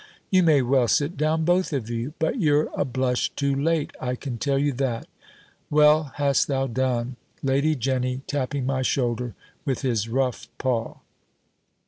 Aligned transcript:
You 0.31 0.41
may 0.41 0.63
well 0.63 0.87
sit 0.87 1.15
down 1.15 1.45
both 1.45 1.71
of 1.71 1.87
you; 1.87 2.15
but 2.17 2.39
you're 2.39 2.71
a 2.75 2.83
blush 2.83 3.29
too 3.35 3.53
late, 3.53 3.91
I 4.01 4.15
can 4.15 4.39
tell 4.39 4.57
you 4.57 4.73
that. 4.73 5.05
Well 5.69 6.05
hast 6.15 6.47
thou 6.47 6.65
done. 6.65 7.17
Lady 7.43 7.75
Jenny," 7.75 8.23
tapping 8.25 8.65
my 8.65 8.81
shoulder 8.81 9.35
with 9.63 9.83
his 9.83 10.09
rough 10.09 10.47
paw. 10.57 10.97